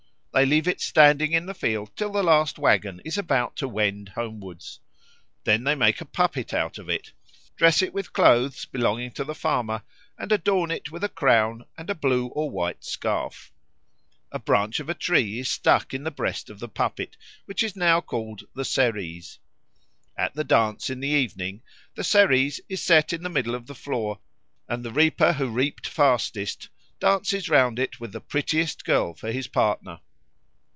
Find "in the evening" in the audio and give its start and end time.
20.89-21.61